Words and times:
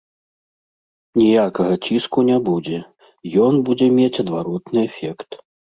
Ніякага 1.19 1.73
ціску 1.85 2.19
не 2.31 2.37
будзе, 2.49 2.79
ён 3.47 3.53
будзе 3.69 3.87
мець 4.01 4.15
адваротны 4.27 4.79
эфект. 4.91 5.29